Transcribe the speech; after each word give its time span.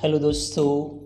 Hello 0.00 0.18
दोस्तों, 0.18 0.98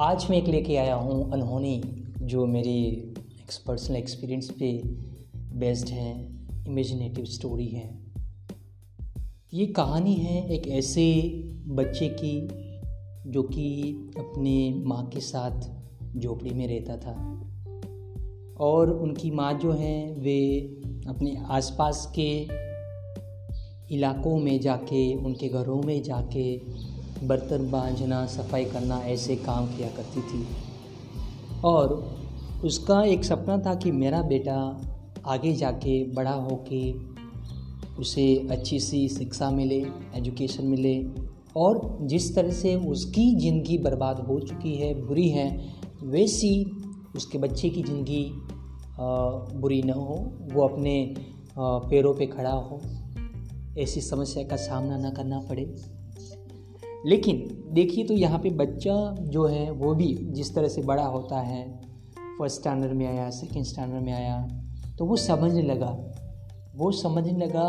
आज 0.00 0.26
मैं 0.30 0.38
एक 0.38 0.44
लेके 0.44 0.76
आया 0.76 0.94
हूँ 0.94 1.32
अनहोनी, 1.32 1.82
जो 2.22 2.46
मेरी 2.46 3.14
पर्सनल 3.66 3.96
एक्सपीरियंस 3.96 4.50
पे 4.50 4.82
बेस्ड 5.36 5.88
है 5.88 6.28
इमेजिनेटिव 6.66 7.24
स्टोरी 7.24 7.66
है। 7.66 7.98
ये 9.54 9.66
कहानी 9.66 10.14
है 10.14 10.50
एक 10.50 10.68
ऐसे 10.68 11.22
बच्चे 11.66 12.08
की, 12.08 12.48
जो 13.30 13.42
कि 13.42 13.92
अपने 14.18 14.74
माँ 14.74 15.06
के 15.06 15.20
साथ 15.20 15.60
झोपड़ी 16.18 16.50
में 16.50 16.66
रहता 16.68 16.96
था। 16.96 17.42
और 18.60 18.90
उनकी 18.90 19.30
माँ 19.30 19.52
जो 19.54 19.72
है, 19.72 20.14
वे 20.14 20.60
अपने 21.06 21.36
आसपास 21.46 22.12
के 22.18 22.48
इलाकों 23.94 24.38
में 24.38 24.60
जाके, 24.60 25.14
उनके 25.14 25.48
घरों 25.48 25.82
में 25.82 26.02
जाके 26.02 26.80
बर्तन 27.22 27.70
बांझना, 27.70 28.24
सफ़ाई 28.26 28.64
करना 28.64 28.98
ऐसे 29.06 29.36
काम 29.36 29.66
किया 29.66 29.88
करती 29.88 30.20
थी। 30.22 30.46
और 31.64 31.92
उसका 32.64 33.02
एक 33.04 33.24
सपना 33.24 33.58
था 33.58 33.74
कि 33.74 33.90
मेरा 33.92 34.22
बेटा 34.22 34.56
आगे 35.26 35.52
जाके 35.52 36.02
बड़ा 36.14 36.32
हो 36.32 36.56
के 36.72 36.92
उसे 38.00 38.24
अच्छी 38.50 38.78
सी 38.80 39.08
शिक्षा 39.08 39.50
मिले 39.50 39.80
एजुकेशन 40.16 40.66
मिले। 40.66 40.96
और 41.56 41.98
जिस 42.02 42.34
तरह 42.34 42.50
से 42.50 42.74
उसकी 42.76 43.34
ज़िंदगी 43.36 43.78
बर्बाद 43.78 44.20
हो 44.20 44.38
चुकी 44.40 44.74
है, 44.74 44.92
बुरी 45.06 45.28
है, 45.28 45.48
वैसी 46.02 46.52
उसके 47.16 47.38
बच्चे 47.38 47.70
की 47.70 47.82
ज़िंदगी 47.82 48.24
बुरी 49.60 49.82
न 49.82 49.90
हो। 49.90 50.16
वो 50.52 50.62
अपने 50.62 51.14
पैरों 51.58 52.14
पे 52.14 52.26
खड़ा 52.26 52.52
हो। 52.52 52.80
ऐसी 53.78 54.00
समस्या 54.00 54.44
का 54.44 54.56
सामना 54.56 54.96
न 54.98 55.10
करना 55.10 55.40
पड़े। 55.40 55.64
लेकिन 57.06 57.46
देखिए 57.74 58.04
तो 58.04 58.14
यहाँ 58.14 58.38
पे 58.38 58.50
बच्चा 58.50 58.94
जो 59.20 59.46
है, 59.46 59.70
वो 59.70 59.94
भी 59.94 60.14
जिस 60.30 60.54
तरह 60.54 60.68
से 60.68 60.82
बड़ा 60.82 61.04
होता 61.04 61.40
है 61.40 61.64
फ़र्स्ट 62.38 62.60
स्टैंडर्ड 62.60 62.92
में 62.92 63.06
आया 63.06 63.28
सेकेंड 63.30 63.64
स्टैंडर्ड 63.64 64.02
में 64.02 64.12
आया 64.12 64.40
तो 64.98 65.04
वो 65.04 65.16
समझने 65.16 65.62
लगा। 65.62 65.90
वो 66.76 66.90
समझने 66.92 67.38
लगा 67.38 67.68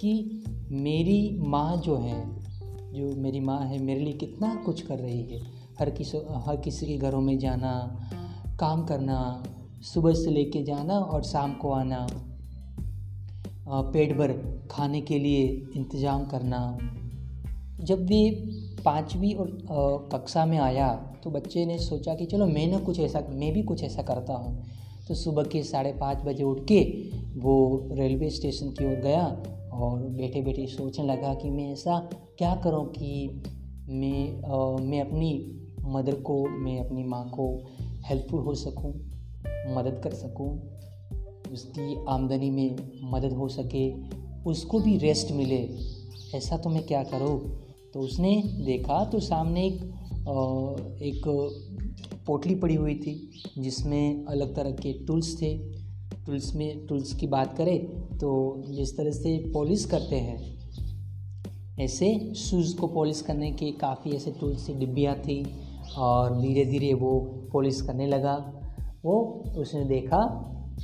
कि 0.00 0.44
मेरी 0.70 1.38
माँ 1.38 1.76
जो 1.76 1.96
है, 1.96 2.20
जो 2.92 3.14
मेरी 3.16 3.40
माँ 3.40 3.60
है, 3.60 3.78
मेरे 3.82 4.00
लिए 4.00 4.12
कितना 4.12 4.54
कुछ 4.66 4.82
कर 4.82 4.98
रही 4.98 5.22
है। 5.22 5.40
हर 5.78 5.90
किसी 5.90 6.18
हर 6.46 6.56
किसी 6.56 6.86
के 6.86 6.96
घरों 6.98 7.20
में 7.20 7.38
जाना, 7.38 7.72
काम 8.60 8.84
करना, 8.84 9.42
सुबह 9.84 10.14
से 10.14 10.30
लेके 10.30 10.62
जाना 10.62 10.98
और 10.98 11.22
शाम 11.22 11.52
को 11.52 11.70
आना 11.70 12.06
पेट 13.68 14.16
भर 14.16 14.32
खाने 14.70 15.00
के 15.00 15.18
लिए 15.18 15.42
इंतज़ाम 15.76 16.24
करना 16.24 16.60
जब 17.82 18.04
वे 18.06 18.30
पाँचवीं 18.84 19.34
और 19.34 20.08
कक्षा 20.12 20.44
में 20.46 20.58
आया 20.58 20.92
तो 21.24 21.30
बच्चे 21.30 21.66
ने 21.66 21.78
सोचा 21.78 22.14
कि 22.14 22.26
चलो 22.26 22.46
मैं 22.46 22.66
ना 22.66 22.78
कुछ 22.78 23.00
ऐसा 23.00 23.20
मैं 23.30 23.52
भी 23.52 23.62
कुछ 23.62 23.82
ऐसा 23.84 24.02
करता 24.02 24.34
हूँ। 24.34 24.64
तो 25.08 25.14
सुबह 25.14 25.42
के 25.42 25.62
साढ़े 25.62 25.92
पाँच 25.92 26.18
बजे 26.18 26.44
उठ 26.44 26.60
के 26.68 26.80
वो 27.40 27.88
रेलवे 27.92 28.30
स्टेशन 28.30 28.70
की 28.70 28.84
ओर 28.84 29.00
गया 29.00 29.26
और 29.72 29.98
बैठे 29.98 30.42
बैठे 30.42 30.66
सोचने 30.66 31.06
लगा 31.06 31.34
कि 31.34 31.50
मैं 31.50 31.72
ऐसा 31.72 31.98
क्या 32.38 32.54
करूँ 32.54 32.84
कि 32.86 33.42
मैं 33.88 34.42
आ, 34.42 34.76
मैं 34.82 35.00
अपनी 35.00 35.58
मदर 35.84 36.14
को 36.14 36.48
मैं 36.48 36.78
अपनी 36.80 37.04
माँ 37.04 37.24
को 37.30 37.64
हेल्पफुल 38.06 38.40
हो 38.40 38.54
सकूँ 38.54 38.92
मदद 39.76 40.00
कर 40.04 40.14
सकूँ 40.14 40.50
उसकी 41.52 42.04
आमदनी 42.08 42.50
में 42.50 42.76
मदद 43.12 43.32
हो 43.32 43.48
सके 43.48 43.90
उसको 44.50 44.80
भी 44.80 44.96
रेस्ट 44.98 45.32
मिले। 45.32 45.68
ऐसा 46.34 46.56
तो 46.56 46.70
मैं 46.70 46.86
क्या 46.86 47.02
करूँ? 47.02 47.61
तो 47.94 48.00
उसने 48.00 48.36
देखा 48.66 49.04
तो 49.04 49.20
सामने 49.20 49.66
एक 49.66 49.82
एक 51.02 51.22
पोटली 52.26 52.54
पड़ी 52.54 52.74
हुई 52.74 52.94
थी, 52.94 53.14
जिसमें 53.58 54.24
अलग 54.26 54.54
तरह 54.56 54.70
के 54.72 54.92
टूल्स 55.06 55.34
थे। 55.42 55.56
टूल्स 56.26 56.54
में, 56.54 56.86
टूल्स 56.86 57.12
की 57.14 57.26
बात 57.26 57.56
करें 57.56 57.78
तो 58.18 58.62
जिस 58.68 58.96
तरह 58.96 59.10
से 59.10 59.36
पॉलिश 59.54 59.84
करते 59.84 60.16
हैं, 60.16 60.38
ऐसे 61.80 62.34
शूज़ 62.36 62.76
को 62.76 62.86
पॉलिश 62.86 63.20
करने 63.20 63.50
के 63.52 63.70
काफ़ी 63.72 64.10
ऐसे 64.10 64.30
टूल्स 64.30 64.68
थी 64.68 64.74
डिब्बियाँ 64.74 65.14
थी 65.16 65.44
और 65.98 66.40
धीरे 66.40 66.64
धीरे 66.64 66.92
वो 66.94 67.18
पॉलिश 67.52 67.80
करने 67.80 68.06
लगा। 68.06 68.34
वो 69.04 69.20
उसने 69.56 69.84
देखा 69.84 70.18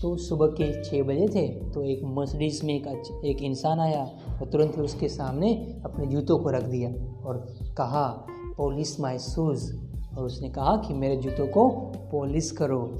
तो 0.02 0.16
सुबह 0.16 0.46
के 0.46 0.84
छः 0.84 1.02
बजे 1.02 1.26
थे 1.28 1.48
तो 1.70 1.82
एक 1.84 2.00
मर्सिडीज़ 2.04 2.66
में 2.66 2.74
एक 2.74 3.22
एक 3.24 3.42
इंसान 3.42 3.80
आया 3.80 4.04
और 4.40 4.48
तुरंत 4.48 4.78
उसके 4.78 5.08
सामने 5.08 5.54
अपने 5.84 6.06
जूतों 6.06 6.38
को 6.38 6.50
रख 6.50 6.62
दिया 6.62 6.90
और 7.24 7.54
कहा 7.78 8.26
पॉलिश 8.56 8.96
माई 9.00 9.18
शूज़ 9.18 9.76
और 10.16 10.24
उसने 10.24 10.50
कहा 10.50 10.76
कि, 10.76 10.94
मेरे 10.94 11.16
जूतों 11.16 11.46
को 11.46 11.68
पॉलिश 12.12 12.50
करो। 12.50 12.98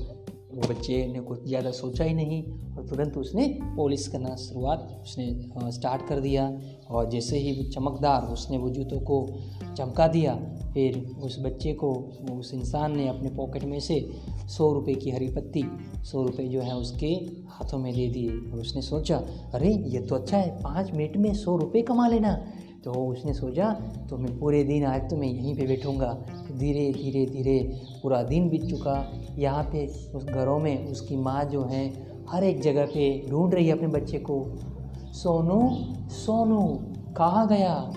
वो 0.55 0.69
बच्चे 0.69 1.07
ने 1.07 1.21
कुछ 1.21 1.47
ज़्यादा 1.47 1.71
सोचा 1.71 2.05
ही 2.05 2.15
नहीं 2.15 2.43
और 2.77 2.87
तुरंत 2.89 3.17
उसने 3.17 3.59
पॉलिश 3.63 4.07
करना 4.07 4.37
शुरुआत 4.37 5.01
उसने 5.03 5.51
स्टार्ट 5.73 6.07
कर 6.09 6.21
दिया 6.21 6.59
और 6.91 7.11
जैसे 7.11 7.39
ही 7.39 7.53
वो 7.53 7.71
चमकदार 7.71 8.23
उसने 8.23 8.59
वो 8.59 8.71
जूतों 8.71 9.01
को 9.01 9.29
चमका 9.77 10.09
दिया 10.09 10.35
फिर 10.75 11.17
उस 11.23 11.41
बच्चे 11.41 11.73
को, 11.73 11.93
उस 12.39 12.55
इंसान 12.55 12.97
ने 12.97 13.09
अपने 13.09 13.31
पॉकेट 13.31 13.65
में 13.65 13.81
से 13.81 14.11
सौ 14.49 14.73
रुपये 14.73 14.95
की 14.95 15.11
हरी 15.11 15.29
पत्ती, 15.29 15.65
सौ 16.05 16.23
रुपये 16.23 16.49
जो 16.49 16.61
है 16.61 16.77
उसके 16.77 17.09
हाथों 17.49 17.79
में 17.79 17.95
दे 17.95 18.09
दिए 18.09 18.31
और 18.31 18.61
उसने 18.61 18.83
सोचा, 18.83 19.17
अरे, 19.55 19.75
ये 19.75 20.01
तो 20.01 20.15
अच्छा 20.15 20.37
है, 20.37 20.63
पाँच 20.63 20.91
मिनट 20.91 21.17
में 21.17 21.35
सौ 21.35 21.57
रुपये 21.57 21.83
कमा 21.83 22.09
लेना। 22.09 22.47
तो 22.85 22.93
उसने 22.93 23.35
सोचा 23.35 23.73
तो 24.11 24.17
मैं 24.17 24.39
पूरे 24.39 24.65
दिन 24.65 24.85
आज 24.85 25.11
तो 25.11 25.17
मैं 25.17 25.29
यहीं 25.29 25.57
पे 25.57 25.67
बैठूँगा। 25.67 26.13
तो 26.49 26.55
धीरे 26.59 26.93
धीरे 26.93 27.27
धीरे 27.27 27.81
पूरा 28.03 28.23
दिन 28.23 28.49
बीत 28.49 28.65
चुका। 28.65 29.13
यहाँ 29.39 29.65
पे 29.65 29.87
उस 30.15 30.25
घरों 30.25 30.59
में 30.59 30.87
उसकी 30.87 31.17
माँ 31.17 31.45
जो 31.45 31.65
है, 31.65 32.07
हर 32.29 32.45
एक 32.45 32.61
जगह 32.61 32.87
पे 32.87 33.27
ढूंढ 33.31 33.55
रही 33.55 33.67
है 33.67 33.73
अपने 33.73 33.89
बच्चे 33.89 34.19
को। 34.19 34.47
सोनू 35.13 35.71
सोनू, 36.11 36.79
कहाँ 37.17 37.49
गया? 37.49 37.93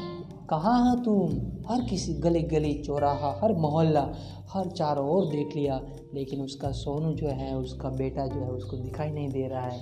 कहाँ 0.52 0.80
है 0.86 1.04
तुम? 1.04 1.36
हर 1.70 1.82
किसी 1.82 2.14
गली 2.14 2.42
गली 2.42 2.74
चौराहा, 2.74 3.40
हर 3.44 3.54
मोहल्ला, 3.54 4.02
हर 4.50 4.70
चारों 4.70 5.08
ओर 5.10 5.26
देख 5.26 5.56
लिया। 5.56 5.80
लेकिन 6.14 6.42
उसका 6.42 6.72
सोनू 6.72 7.14
जो 7.14 7.28
है, 7.28 7.56
उसका 7.58 7.90
बेटा 7.90 8.26
जो 8.28 8.40
है, 8.42 8.50
उसको 8.50 8.78
दिखाई 8.78 9.12
नहीं 9.12 9.30
दे 9.30 9.48
रहा 9.48 9.62
है। 9.62 9.80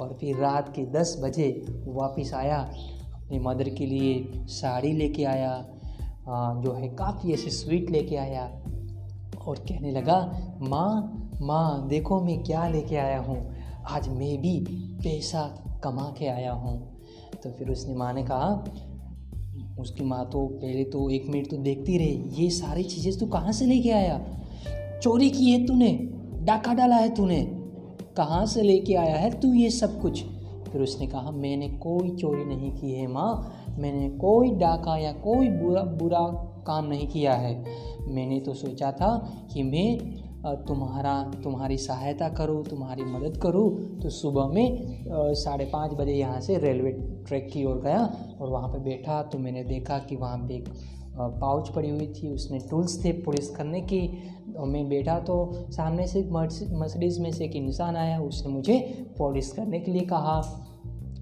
और 0.00 0.16
फिर 0.20 0.36
रात 0.36 0.68
के 0.68 0.84
दस 0.86 1.16
बजे 1.22 1.48
वापस 1.86 2.32
आया, 2.34 2.58
अपनी 2.58 3.38
मदर 3.38 3.68
के 3.68 3.86
लिए 3.86 4.44
साड़ी 4.48 4.92
लेके 4.92 5.24
आया 5.24 5.54
जो 6.28 6.72
है 6.72 6.88
काफ़ी 6.88 7.32
ऐसे 7.32 7.50
स्वीट 7.50 7.90
लेके 7.90 8.16
आया 8.16 8.44
और 9.46 9.58
कहने 9.58 9.90
लगा, 9.90 10.18
माँ 10.62 11.16
माँ, 11.42 11.88
देखो 11.88 12.20
मैं 12.20 12.42
क्या 12.42 12.68
लेके 12.68 12.96
आया 12.96 13.20
हूँ। 13.20 13.38
आज 13.90 14.08
मैं 14.08 14.36
भी 14.38 14.58
पैसा 15.02 15.42
कमा 15.84 16.14
के 16.18 16.26
आया 16.26 16.52
हूँ। 16.52 16.78
तो 17.42 17.50
फिर 17.50 17.70
उसने 17.70 17.94
माँ 17.94 18.12
ने 18.12 18.22
कहा 18.22 18.54
उसकी 19.80 20.04
माँ 20.04 20.24
तो 20.32 20.46
पहले 20.46 20.84
तो 20.84 21.10
एक 21.10 21.26
मिनट 21.28 21.50
तो 21.50 21.56
देखती 21.56 21.98
रही, 21.98 22.42
ये 22.42 22.50
सारी 22.50 22.82
चीज़ें 22.82 23.18
तू 23.18 23.26
कहाँ 23.26 23.52
से 23.52 23.66
लेके 23.66 23.90
आया? 23.90 24.20
चोरी 25.02 25.30
की 25.30 25.50
है 25.50 25.66
तूने, 25.66 25.92
डाका 26.42 26.74
डाला 26.74 26.96
है 26.96 27.14
तूने। 27.14 27.40
कहाँ 28.16 28.46
से 28.46 28.62
लेके 28.62 28.94
आया 28.94 29.16
है 29.16 29.30
तू 29.40 29.52
ये 29.54 29.70
सब 29.70 30.00
कुछ? 30.00 30.22
फिर 30.72 30.82
उसने 30.82 31.06
कहा, 31.06 31.30
मैंने 31.30 31.68
कोई 31.68 32.10
चोरी 32.10 32.44
नहीं 32.44 32.70
की 32.72 32.92
है 32.92 33.06
माँ, 33.06 33.56
मैंने 33.78 34.08
कोई 34.10 34.50
डाका 34.50 34.96
या 34.96 35.12
कोई 35.12 35.48
बुरा 35.48 35.82
बुरा 35.82 36.26
काम 36.66 36.86
नहीं 36.86 37.08
किया 37.08 37.32
है। 37.32 37.64
मैंने 38.06 38.40
तो 38.40 38.54
सोचा 38.54 38.92
था 38.92 39.16
कि 39.52 39.62
मैं 39.62 40.19
तुम्हारा, 40.40 41.22
तुम्हारी 41.44 41.76
सहायता 41.78 42.28
करूँ, 42.28 42.64
तुम्हारी 42.64 43.02
मदद 43.04 43.36
करूँ 43.36 43.98
तो 44.00 44.10
सुबह 44.10 44.46
में 44.46 45.04
साढ़े 45.34 45.64
पाँच 45.64 45.92
बजे 45.94 46.12
यहाँ 46.12 46.40
से 46.40 46.56
रेलवे 46.58 46.90
ट्रैक 47.28 47.48
की 47.52 47.64
ओर 47.64 47.80
गया 47.80 47.98
और 48.40 48.48
वहाँ 48.48 48.68
पे 48.68 48.78
बैठा 48.78 49.22
तो 49.22 49.38
मैंने 49.38 49.64
देखा 49.64 49.98
कि 49.98 50.16
वहाँ 50.16 50.38
पे 50.38 50.54
एक 50.54 50.68
पाउच 51.40 51.68
पड़ी 51.68 51.90
हुई 51.90 52.06
थी 52.12 52.28
उसमें 52.28 52.60
टूल्स 52.70 53.04
थे 53.04 53.12
पुलिस 53.22 53.50
करने 53.50 53.80
की 53.82 54.00
और 54.58 54.66
मैं 54.66 54.88
बैठा 54.88 55.18
तो 55.20 55.36
सामने 55.72 56.06
से 56.06 56.22
मर्सिडीज़ 56.30 57.20
में 57.20 57.30
से 57.32 57.44
एक 57.44 57.56
इंसान 57.56 57.96
आया, 57.96 58.20
उसने 58.20 58.52
मुझे 58.52 58.78
पॉलिश 59.18 59.52
करने 59.52 59.80
के 59.80 59.92
लिए 59.92 60.06
कहा। 60.06 60.40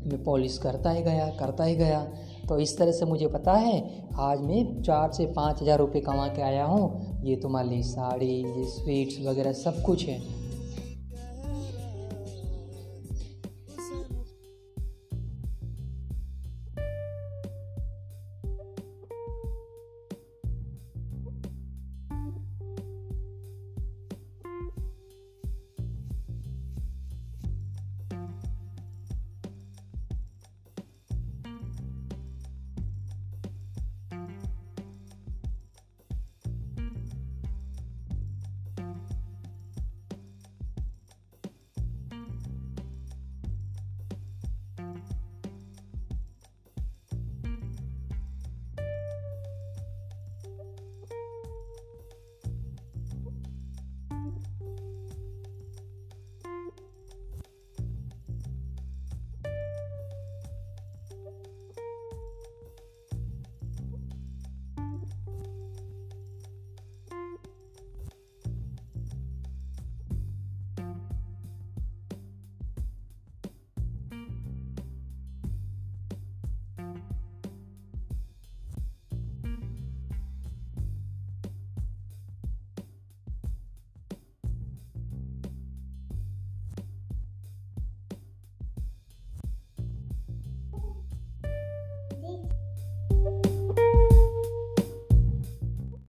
मैं 0.06 0.22
पॉलिश 0.24 0.58
करता 0.58 0.90
ही 0.90 1.02
गया, 1.02 1.28
करता 1.30 1.64
ही 1.64 1.74
गया। 1.76 2.00
तो 2.48 2.58
इस 2.58 2.76
तरह 2.78 2.92
से 2.92 3.06
मुझे 3.06 3.26
पता 3.26 3.52
है, 3.52 3.78
आज 4.20 4.40
मैं 4.40 4.82
चार 4.82 5.12
से 5.12 5.26
पाँच 5.26 5.62
हज़ार 5.62 5.78
रुपये 5.78 6.00
कमा 6.02 6.26
के 6.28 6.42
आया 6.42 6.64
हूँ। 6.64 7.22
ये 7.24 7.36
तुम्हारे 7.36 7.68
लिए 7.68 7.82
साड़ी, 7.82 8.26
ये 8.26 8.64
स्वीट्स 8.66 9.26
वगैरह 9.26 9.52
सब 9.52 9.82
कुछ 9.82 10.04
है। 10.04 10.18